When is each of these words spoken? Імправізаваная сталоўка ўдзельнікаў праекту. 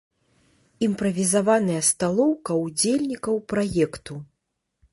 Імправізаваная 0.87 1.81
сталоўка 1.89 2.51
ўдзельнікаў 2.63 3.35
праекту. 3.55 4.13